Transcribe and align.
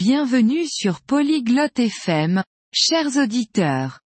Bienvenue 0.00 0.64
sur 0.64 1.00
Polyglotte 1.00 1.80
FM, 1.80 2.44
chers 2.72 3.16
auditeurs. 3.16 3.98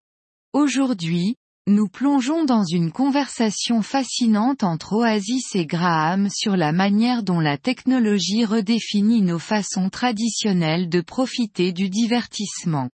Aujourd'hui, 0.54 1.36
nous 1.66 1.86
plongeons 1.86 2.46
dans 2.46 2.64
une 2.64 2.90
conversation 2.90 3.82
fascinante 3.82 4.62
entre 4.62 4.94
Oasis 4.94 5.54
et 5.54 5.66
Graham 5.66 6.30
sur 6.30 6.56
la 6.56 6.72
manière 6.72 7.22
dont 7.22 7.40
la 7.40 7.58
technologie 7.58 8.46
redéfinit 8.46 9.20
nos 9.20 9.38
façons 9.38 9.90
traditionnelles 9.90 10.88
de 10.88 11.02
profiter 11.02 11.72
du 11.72 11.90
divertissement. 11.90 12.88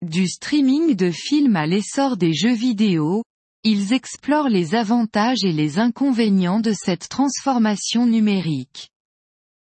Du 0.00 0.28
streaming 0.28 0.96
de 0.96 1.10
films 1.10 1.56
à 1.56 1.66
l'essor 1.66 2.16
des 2.16 2.32
jeux 2.32 2.54
vidéo, 2.54 3.22
ils 3.64 3.92
explorent 3.92 4.48
les 4.48 4.74
avantages 4.74 5.44
et 5.44 5.52
les 5.52 5.78
inconvénients 5.78 6.60
de 6.60 6.72
cette 6.72 7.10
transformation 7.10 8.06
numérique. 8.06 8.88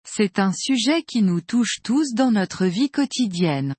C'est 0.08 0.38
un 0.38 0.54
sujet 0.54 1.02
qui 1.02 1.24
nous 1.24 1.42
touche 1.42 1.82
tous 1.84 2.14
dans 2.14 2.32
notre 2.32 2.68
vie 2.68 2.92
quotidienne. 2.92 3.74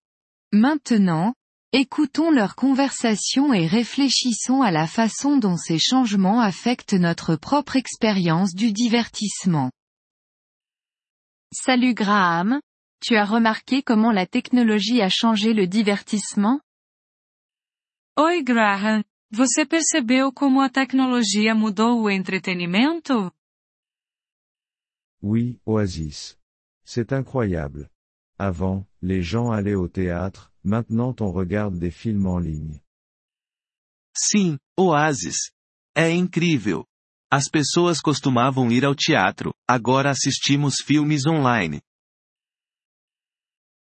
Maintenant, 0.53 1.35
écoutons 1.73 2.31
leur 2.31 2.57
conversation 2.57 3.55
et 3.55 3.67
réfléchissons 3.67 4.61
à 4.61 4.73
la 4.73 4.89
façon 4.89 5.39
dont 5.39 5.57
ces 5.57 5.79
changements 5.79 6.41
affectent 6.41 6.95
notre 6.95 7.37
propre 7.37 7.77
expérience 7.77 8.55
du 8.55 8.73
divertissement. 8.73 9.71
Salut 11.53 11.95
Graham, 11.95 12.61
tu 13.01 13.17
as 13.17 13.25
remarqué 13.25 13.83
comment 13.83 14.11
la 14.11 14.27
technologie 14.27 15.03
a 15.03 15.09
changé 15.09 15.55
le 15.55 15.69
divertissement? 15.69 16.61
Oi 18.19 18.43
Graham, 18.43 19.05
você 19.31 19.65
percebeu 19.65 20.33
como 20.33 20.61
a 20.61 20.69
tecnologia 20.69 21.55
mudou 21.55 22.03
o 22.03 22.11
entretenimento? 22.11 23.33
Oui, 25.29 25.59
Oasis. 25.67 26.39
C'est 26.85 27.13
incroyable. 27.13 27.91
Avant, 28.39 28.87
les 29.03 29.25
gens 29.25 29.51
allaient 29.51 29.75
au 29.75 29.89
théâtre, 29.89 30.53
maintenant 30.63 31.17
on 31.19 31.33
regarde 31.33 31.81
des 31.81 31.91
films 31.91 32.29
en 32.29 32.39
ligne. 32.39 32.81
Sim, 34.17 34.57
Oasis. 34.77 35.51
É 35.97 36.13
incrível. 36.13 36.85
As 37.29 37.51
pessoas 37.51 38.01
costumavam 38.01 38.71
ir 38.71 38.85
ao 38.85 38.95
teatro, 38.95 39.53
agora 39.69 40.11
assistimos 40.11 40.77
filmes 40.81 41.27
online. 41.27 41.81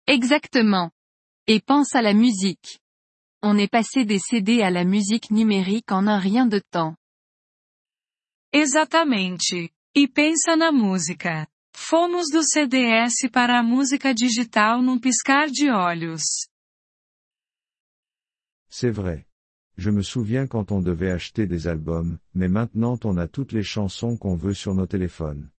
Exactement. 0.08 0.90
Et 1.46 1.60
pense 1.60 1.94
à 1.94 2.02
la 2.02 2.12
musique. 2.12 2.80
On 3.40 3.56
est 3.56 3.70
passé 3.70 4.04
des 4.04 4.18
CD 4.18 4.62
à 4.62 4.70
la 4.70 4.84
musique 4.84 5.30
numérique 5.30 5.92
en 5.92 6.08
un 6.08 6.18
rien 6.18 6.46
de 6.46 6.58
temps. 6.58 6.96
Exatamente. 8.52 9.70
E 9.94 10.06
pensa 10.06 10.56
na 10.56 10.70
música. 10.70 11.48
Fomos 11.74 12.30
do 12.30 12.44
CDS 12.44 13.28
para 13.32 13.58
a 13.58 13.62
música 13.62 14.14
digital 14.14 14.80
num 14.80 15.00
piscar 15.00 15.50
de 15.50 15.68
olhos. 15.68 16.22
C'est 18.68 18.92
vrai. 18.92 19.26
Je 19.76 19.90
me 19.90 20.02
souviens 20.02 20.46
quand 20.46 20.70
on 20.70 20.80
devait 20.80 21.10
acheter 21.10 21.44
des 21.44 21.66
albums, 21.66 22.20
mais 22.32 22.48
maintenant 22.48 22.98
on 23.04 23.16
a 23.18 23.26
toutes 23.26 23.52
les 23.52 23.64
chansons 23.64 24.16
qu'on 24.16 24.36
veut 24.36 24.54
sur 24.54 24.74
nos 24.74 24.86
téléphones. 24.86 25.50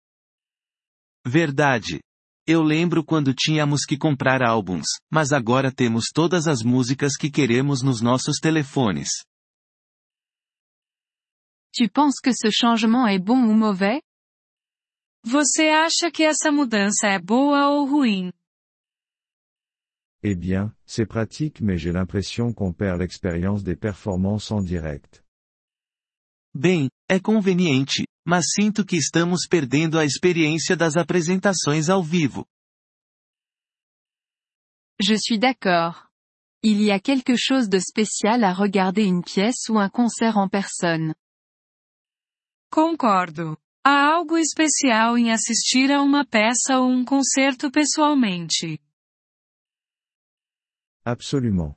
Verdade. 1.25 1.99
Eu 2.47 2.63
lembro 2.63 3.03
quando 3.03 3.33
tínhamos 3.33 3.85
que 3.85 3.97
comprar 3.97 4.41
álbuns, 4.41 4.87
mas 5.11 5.33
agora 5.33 5.73
temos 5.73 6.05
todas 6.13 6.47
as 6.47 6.63
músicas 6.63 7.17
que 7.17 7.29
queremos 7.29 7.81
nos 7.81 8.02
nossos 8.02 8.39
telefones. 8.39 9.09
Tu 11.73 11.89
penses 11.89 12.21
que 12.21 12.33
ce 12.33 12.49
changement 12.49 13.07
est 13.07 13.19
bon 13.19 13.49
ou 13.49 13.53
mauvais? 13.53 14.02
Você 15.23 15.69
acha 15.69 16.11
que 16.11 16.23
essa 16.23 16.52
mudança 16.52 17.08
é 17.08 17.19
boa 17.19 17.69
ou 17.69 17.86
ruim? 17.86 18.31
Eh 20.23 20.36
bien, 20.36 20.72
c'est 20.86 21.05
pratique 21.08 21.61
mais 21.61 21.77
j'ai 21.77 21.91
l'impression 21.91 22.53
qu'on 22.53 22.73
perd 22.73 23.00
l'expérience 23.00 23.64
des 23.64 23.75
performances 23.75 24.52
en 24.52 24.61
direct. 24.61 25.23
Bem, 26.53 26.89
é 27.08 27.20
conveniente, 27.20 28.05
mas 28.26 28.52
sinto 28.54 28.86
que 28.86 28.98
estamos 28.98 29.48
perdendo 29.48 29.98
a 29.98 30.05
experiência 30.05 30.76
das 30.76 30.98
apresentações 30.98 31.88
ao 31.89 32.03
vivo. 32.03 32.45
Je 34.99 35.17
suis 35.17 35.39
d'accord. 35.39 36.09
Il 36.64 36.82
y 36.82 36.92
a 36.92 36.99
quelque 36.99 37.36
chose 37.36 37.67
de 37.70 37.80
spécial 37.80 38.43
à 38.43 38.53
regarder 38.53 39.03
une 39.03 39.23
pièce 39.23 39.70
ou 39.70 39.80
un 39.80 39.89
concert 39.89 40.38
en 40.38 40.48
personne. 40.48 41.15
Concordo. 42.71 43.58
Há 43.83 44.14
algo 44.14 44.37
especial 44.37 45.17
em 45.17 45.31
assistir 45.31 45.92
a 45.92 46.03
uma 46.03 46.23
peça 46.23 46.77
ou 46.77 46.87
um 46.87 47.03
concerto 47.03 47.71
pessoalmente. 47.71 48.80
Absolument. 51.03 51.75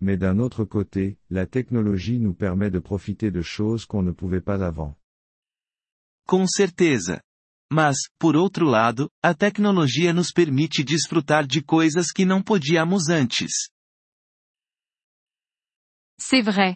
Mais 0.00 0.18
d'un 0.18 0.40
autre 0.40 0.64
côté, 0.64 1.16
la 1.30 1.46
technologie 1.46 2.18
nous 2.18 2.34
permet 2.34 2.70
de 2.70 2.80
profiter 2.80 3.30
de 3.30 3.40
choses 3.40 3.86
qu'on 3.86 4.02
ne 4.02 4.10
pouvait 4.10 4.42
pas 4.42 4.60
avant. 4.62 4.96
Com 6.26 6.44
certeza. 6.48 7.22
Mas, 7.72 7.96
por 8.18 8.34
outro 8.34 8.66
lado, 8.66 9.08
a 9.22 9.32
tecnologia 9.32 10.12
nos 10.12 10.32
permite 10.32 10.82
desfrutar 10.82 11.46
de 11.46 11.62
coisas 11.62 12.10
que 12.10 12.24
não 12.24 12.42
podíamos 12.42 13.08
antes. 13.08 13.70
C'est 16.20 16.42
vrai. 16.42 16.74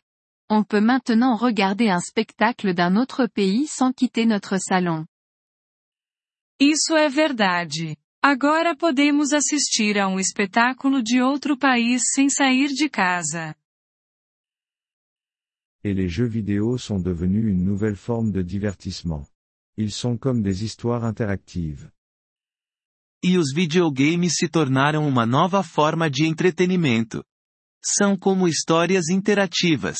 On 0.50 0.64
peut 0.64 0.80
maintenant 0.80 1.36
regarder 1.36 1.90
un 1.90 2.00
spectacle 2.00 2.72
d'un 2.72 2.96
autre 2.96 3.26
pays 3.26 3.66
sans 3.66 3.92
quitter 3.92 4.24
notre 4.24 4.58
salon. 4.58 5.06
Isso 6.58 6.96
é 6.96 7.08
verdade. 7.08 7.96
Agora 8.22 8.74
podemos 8.74 9.32
assistir 9.32 9.98
a 9.98 10.08
um 10.08 10.18
espetáculo 10.18 11.02
de 11.02 11.20
outro 11.22 11.56
país 11.56 12.02
sem 12.14 12.28
sair 12.30 12.68
de 12.68 12.88
casa. 12.88 13.54
Et 15.84 15.94
les 15.94 16.08
jeux 16.08 16.26
vidéo 16.26 16.78
sont 16.78 16.98
devenus 17.00 17.44
une 17.44 17.62
nouvelle 17.62 17.96
forme 17.96 18.32
de 18.32 18.42
divertissement. 18.42 19.24
Ils 19.76 19.92
sont 19.92 20.18
comme 20.18 20.42
des 20.42 20.64
histoires 20.64 21.04
interactives. 21.04 21.88
E 23.22 23.36
os 23.36 23.52
videogames 23.52 24.36
se 24.36 24.48
tornaram 24.48 25.06
uma 25.06 25.26
nova 25.26 25.62
forma 25.62 26.10
de 26.10 26.24
entretenimento. 26.24 27.22
São 27.84 28.16
como 28.16 28.48
histórias 28.48 29.08
interativas. 29.08 29.98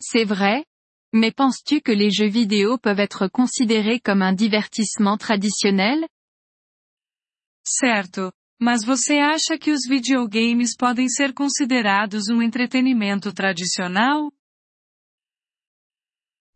C'est 0.00 0.24
vrai? 0.24 0.64
Mais 1.12 1.32
penses-tu 1.32 1.80
que 1.80 1.92
les 1.92 2.10
jeux 2.10 2.28
vidéo 2.28 2.76
peuvent 2.78 2.98
être 3.00 3.28
considérés 3.28 4.00
comme 4.00 4.22
un 4.22 4.32
divertissement 4.32 5.16
traditionnel? 5.16 6.06
Certo. 7.64 8.32
Mas 8.60 8.84
você 8.84 9.18
acha 9.18 9.58
que 9.58 9.70
os 9.70 9.86
videogames 9.88 10.76
podem 10.76 11.08
ser 11.08 11.32
considerados 11.32 12.28
um 12.28 12.40
entretenimento 12.42 13.32
tradicional? 13.32 14.30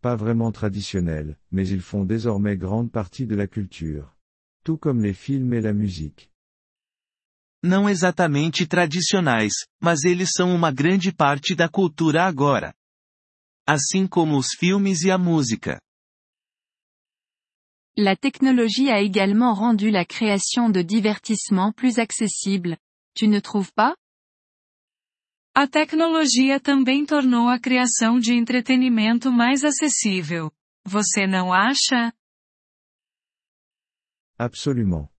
Pas 0.00 0.16
vraiment 0.16 0.53
traditionnels, 0.53 1.37
mais 1.50 1.71
ils 1.71 1.81
font 1.82 2.04
désormais 2.04 2.56
grande 2.56 2.91
partie 2.91 3.27
de 3.27 3.34
la 3.34 3.48
culture. 3.48 4.15
Tout 4.65 4.78
comme 4.78 5.03
les 5.03 5.15
films 5.15 5.53
et 5.54 5.60
la 5.60 5.72
musique. 5.72 6.31
Não 7.65 7.88
exatamente 7.88 8.66
tradicionais, 8.66 9.53
mas 9.82 10.04
eles 10.04 10.31
são 10.32 10.54
uma 10.54 10.71
grande 10.71 11.12
parte 11.12 11.56
da 11.56 11.69
cultura 11.69 12.25
agora. 12.25 12.72
Assim 13.70 14.06
como 14.06 14.38
os 14.38 14.54
filmes 14.58 15.02
e 15.02 15.10
a 15.10 15.18
música. 15.18 15.78
La 17.98 18.16
technologie 18.16 18.90
a 18.90 19.02
également 19.02 19.52
rendu 19.52 19.90
la 19.90 20.06
création 20.06 20.70
de 20.70 20.80
divertissement 20.80 21.70
plus 21.74 21.98
accessible. 21.98 22.78
Tu 23.14 23.28
ne 23.28 23.40
trouves 23.40 23.70
pas? 23.70 23.94
A 25.54 25.66
tecnologia 25.68 26.58
também 26.58 27.04
tornou 27.04 27.50
a 27.50 27.60
criação 27.60 28.18
de 28.18 28.32
entretenimento 28.32 29.30
mais 29.30 29.62
acessível. 29.62 30.50
Você 30.86 31.26
não 31.26 31.52
acha? 31.52 32.10
Absolument. 34.38 35.10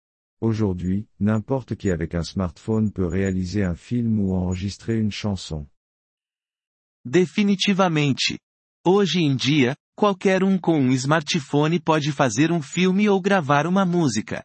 Aujourd'hui, 0.42 1.08
n'importe 1.20 1.76
qui 1.76 1.92
avec 1.92 2.16
un 2.16 2.24
smartphone 2.24 2.92
peut 2.92 3.06
réaliser 3.06 3.64
un 3.64 3.76
film 3.76 4.20
ou 4.22 4.34
enregistrer 4.34 4.98
une 4.98 5.12
chanson. 5.12 5.68
Definitivamente. 7.06 8.40
Hoje 8.86 9.20
em 9.20 9.36
dia, 9.36 9.76
qualquer 9.96 10.44
um 10.44 10.58
com 10.58 10.80
um 10.80 10.92
smartphone 10.92 11.80
pode 11.80 12.12
fazer 12.12 12.52
um 12.52 12.62
filme 12.62 13.10
ou 13.10 13.22
gravar 13.22 13.68
uma 13.68 13.86
música. 13.86 14.44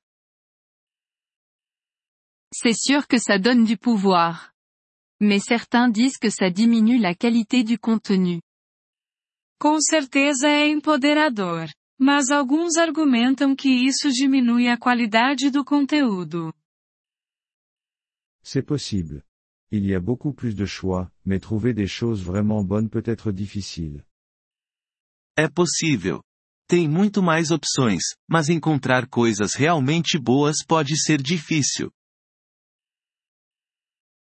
C'est 2.53 2.75
sûr 2.75 3.07
que 3.07 3.19
ça 3.19 3.39
donne 3.39 3.65
du 3.65 3.77
pouvoir. 3.77 4.53
Mais 5.21 5.41
certains 5.41 5.89
disent 5.89 6.19
que 6.19 6.31
ça 6.31 6.51
diminue 6.51 6.99
la 6.99 7.15
qualité 7.15 7.65
du 7.65 7.79
contenu. 7.79 8.41
Com 9.61 9.81
certeza 9.81 10.49
é 10.49 10.69
empoderador. 10.69 11.69
Mas 11.99 12.31
alguns 12.31 12.77
argumentam 12.77 13.55
que 13.55 13.69
isso 13.69 14.11
diminui 14.11 14.69
a 14.69 14.77
qualidade 14.77 15.51
do 15.51 15.65
conteúdo. 15.65 16.53
C'est 18.43 18.67
possible. 18.67 19.23
Il 19.77 19.87
y 19.87 19.93
a 19.93 19.99
beaucoup 19.99 20.33
plus 20.33 20.55
de 20.55 20.67
choix, 20.67 21.11
mais 21.27 21.41
trouver 21.41 21.75
des 21.75 21.89
choses 21.89 22.23
vraiment 22.23 22.63
bonnes 22.63 22.89
peut 22.89 23.03
être 23.05 23.33
difficile. 23.33 24.05
É 25.37 25.49
possível. 25.49 26.23
Tem 26.69 26.89
muito 26.89 27.21
mais 27.21 27.51
opções, 27.51 28.15
mas 28.29 28.49
encontrar 28.49 29.09
coisas 29.09 29.55
realmente 29.57 30.17
boas 30.17 30.65
pode 30.65 30.97
ser 30.97 31.21
difícil. 31.21 31.91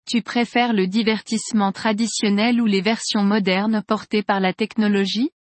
Tu 0.09 0.23
préfères 0.23 0.73
le 0.73 0.89
divertissement 0.89 1.71
traditionnel 1.71 2.61
ou 2.61 2.67
les 2.67 2.83
versions 2.83 3.23
modernes 3.23 3.85
portées 3.87 4.25
par 4.25 4.41
la 4.41 4.53
technologie? 4.53 5.31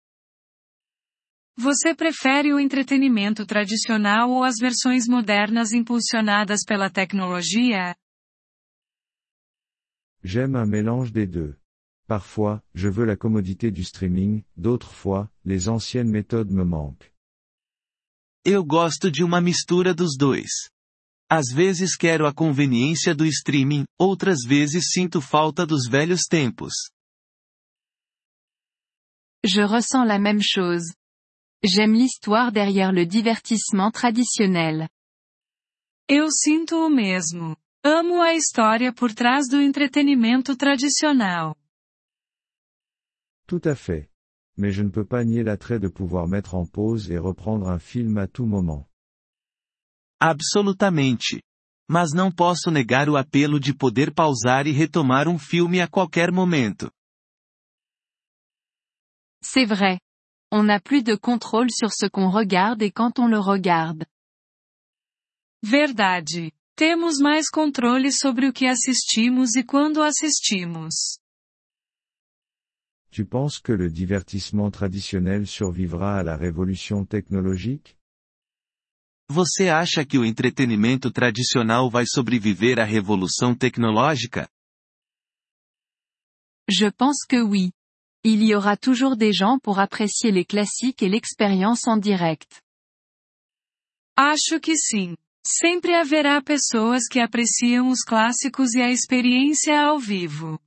Você 1.56 1.92
prefere 1.92 2.52
o 2.52 2.60
entretenimento 2.60 3.44
tradicional 3.44 4.30
ou 4.30 4.44
as 4.44 4.60
versões 4.60 5.08
modernas 5.08 5.72
impulsionadas 5.72 6.60
pela 6.64 6.88
tecnologia? 6.88 7.96
J'aime 10.28 10.56
un 10.56 10.66
mélange 10.66 11.10
des 11.10 11.26
deux. 11.26 11.56
Parfois, 12.06 12.62
je 12.74 12.90
veux 12.90 13.06
la 13.06 13.16
commodité 13.16 13.70
du 13.70 13.82
streaming, 13.82 14.42
d'autres 14.58 14.92
fois, 14.92 15.30
les 15.46 15.70
anciennes 15.70 16.10
méthodes 16.10 16.50
me 16.50 16.64
manquent. 16.64 17.10
Eu 18.44 18.62
gosto 18.62 19.10
de 19.10 19.24
uma 19.24 19.40
mistura 19.40 19.94
dos 19.94 20.18
dois. 20.18 20.68
Às 21.30 21.50
vezes 21.50 21.96
quero 21.96 22.26
a 22.26 22.34
conveniência 22.34 23.14
do 23.14 23.24
streaming, 23.24 23.86
outras 23.98 24.44
vezes 24.44 24.90
sinto 24.92 25.22
falta 25.22 25.64
dos 25.64 25.88
velhos 25.88 26.26
tempos. 26.28 26.74
Je 29.42 29.62
ressens 29.62 30.04
la 30.06 30.18
même 30.18 30.42
chose. 30.42 30.92
J'aime 31.64 31.94
l'histoire 31.94 32.52
derrière 32.52 32.92
le 32.92 33.06
divertissement 33.06 33.90
traditionnel. 33.90 34.90
Eu 36.06 36.30
sinto 36.30 36.84
o 36.84 36.90
mesmo. 36.90 37.56
Amo 37.84 38.20
a 38.20 38.34
história 38.34 38.92
por 38.92 39.14
trás 39.14 39.48
do 39.48 39.60
entretenimento 39.60 40.56
tradicional. 40.56 41.54
Tout 43.46 43.62
à 43.64 43.76
fait. 43.76 44.10
Mais 44.56 44.72
je 44.72 44.82
ne 44.82 44.90
peux 44.90 45.06
pas 45.06 45.24
nier 45.24 45.44
l'attrait 45.44 45.78
de 45.78 45.88
pouvoir 45.88 46.26
mettre 46.26 46.56
en 46.56 46.66
pause 46.66 47.10
et 47.10 47.18
reprendre 47.18 47.68
un 47.68 47.78
film 47.78 48.18
à 48.18 48.26
tout 48.26 48.46
moment. 48.46 48.88
Absolutamente. 50.20 51.40
Mas 51.88 52.12
não 52.12 52.30
posso 52.32 52.70
negar 52.70 53.08
o 53.08 53.16
apelo 53.16 53.60
de 53.60 53.72
poder 53.72 54.12
pausar 54.12 54.66
e 54.66 54.72
retomar 54.72 55.28
um 55.28 55.38
filme 55.38 55.80
a 55.80 55.86
qualquer 55.88 56.32
momento. 56.32 56.90
C'est 59.42 59.64
vrai. 59.64 60.00
On 60.52 60.64
n'a 60.64 60.80
plus 60.80 61.02
de 61.04 61.14
contrôle 61.14 61.70
sur 61.70 61.92
ce 61.92 62.06
qu'on 62.06 62.30
regarde 62.30 62.82
et 62.82 62.90
quand 62.90 63.20
on 63.20 63.28
le 63.28 63.38
regarde. 63.38 64.04
Verdade. 65.62 66.50
Temos 66.78 67.18
mais 67.18 67.50
controle 67.50 68.12
sobre 68.12 68.46
o 68.46 68.52
que 68.52 68.64
assistimos 68.64 69.56
e 69.56 69.64
quando 69.64 70.00
assistimos. 70.00 71.18
Tu 73.10 73.26
penses 73.26 73.58
que 73.58 73.72
le 73.72 73.90
divertissement 73.90 74.70
traditionnel 74.70 75.44
survivra 75.44 76.20
à 76.20 76.22
la 76.22 76.36
révolution 76.36 77.04
technologique 77.04 77.96
Você 79.28 79.68
acha 79.68 80.06
que 80.06 80.16
o 80.18 80.24
entretenimento 80.24 81.10
tradicional 81.10 81.90
vai 81.90 82.04
sobreviver 82.06 82.78
à 82.78 82.84
revolução 82.84 83.56
tecnológica? 83.56 84.48
Je 86.70 86.92
pense 86.92 87.26
que 87.26 87.42
oui. 87.42 87.72
Il 88.22 88.44
y 88.44 88.54
aura 88.54 88.76
toujours 88.76 89.16
des 89.16 89.32
gens 89.32 89.58
pour 89.58 89.80
apprécier 89.80 90.30
les 90.30 90.44
classiques 90.44 91.02
et 91.02 91.08
l'expérience 91.08 91.88
en 91.88 91.96
direct. 91.98 92.62
Acho 94.16 94.60
que 94.60 94.76
sim. 94.76 95.16
Sempre 95.46 95.94
haverá 95.94 96.42
pessoas 96.42 97.08
que 97.08 97.20
apreciam 97.20 97.88
os 97.88 98.02
clássicos 98.02 98.74
e 98.74 98.80
a 98.80 98.90
experiência 98.90 99.80
ao 99.80 99.98
vivo. 99.98 100.60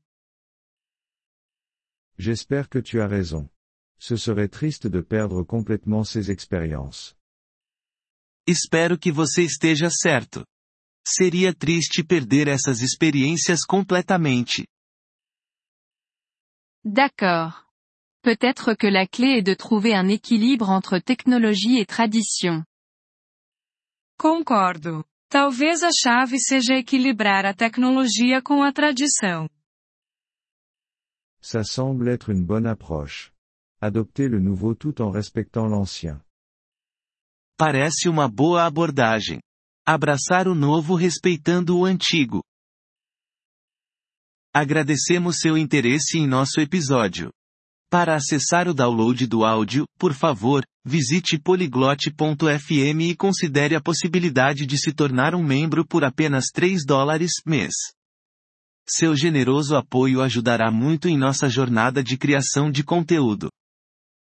J'espère 2.18 2.69
que 2.69 2.81
tu 2.81 3.01
as 3.01 3.09
raison. 3.09 3.50
Ce 4.00 4.18
serait 4.18 4.47
triste 4.47 4.89
de 4.89 5.01
perdre 5.01 5.44
complètement 5.44 6.03
ces 6.03 6.31
expériences. 6.31 7.15
Espero 8.47 8.97
que 8.97 9.12
você 9.12 9.44
esteja 9.44 9.89
certo. 9.89 10.45
Seria 11.07 11.53
triste 11.53 12.03
perder 12.03 12.47
essas 12.47 12.81
experiências 12.81 13.65
completamente. 13.65 14.65
D'accord. 16.83 17.67
Peut-être 18.24 18.75
que 18.75 18.88
la 18.88 19.07
clé 19.07 19.38
est 19.38 19.41
de 19.44 19.56
trouver 19.56 19.94
un 19.95 20.07
équilibre 20.07 20.69
entre 20.69 21.00
technologie 21.00 21.79
et 21.79 21.85
tradition. 21.85 22.63
Concordo. 24.21 25.03
Talvez 25.31 25.81
a 25.81 25.89
chave 25.91 26.38
seja 26.39 26.75
equilibrar 26.75 27.44
a 27.44 27.56
tecnologia 27.56 28.39
com 28.39 28.62
a 28.62 28.71
tradição. 28.71 29.50
Ça 31.41 31.63
semble 31.63 32.07
être 32.07 32.29
une 32.29 32.45
bonne 32.45 32.68
approche. 32.68 33.31
Adopter 33.81 34.29
le 34.29 34.39
nouveau 34.39 34.75
tout 34.75 35.01
en 35.01 35.09
respectant 35.09 35.68
l'ancien. 35.68 36.21
Parece 37.57 38.07
uma 38.07 38.27
boa 38.29 38.63
abordagem. 38.63 39.41
Abraçar 39.88 40.47
o 40.47 40.53
novo 40.53 40.94
respeitando 40.94 41.79
o 41.79 41.83
antigo. 41.83 42.44
Agradecemos 44.53 45.39
seu 45.39 45.57
interesse 45.57 46.19
em 46.19 46.27
nosso 46.27 46.62
episódio. 46.62 47.31
Para 47.89 48.15
acessar 48.15 48.67
o 48.67 48.74
download 48.75 49.25
do 49.25 49.44
áudio, 49.44 49.88
por 49.97 50.13
favor, 50.13 50.63
visite 50.83 51.37
poliglote.fm 51.37 53.01
e 53.01 53.15
considere 53.15 53.75
a 53.75 53.81
possibilidade 53.81 54.65
de 54.65 54.77
se 54.77 54.91
tornar 54.91 55.35
um 55.35 55.43
membro 55.43 55.85
por 55.85 56.03
apenas 56.03 56.45
3 56.53 56.85
dólares 56.85 57.31
mês. 57.45 57.73
Seu 58.87 59.15
generoso 59.15 59.75
apoio 59.75 60.21
ajudará 60.21 60.71
muito 60.71 61.07
em 61.07 61.17
nossa 61.17 61.47
jornada 61.47 62.03
de 62.03 62.17
criação 62.17 62.71
de 62.71 62.83
conteúdo. 62.83 63.49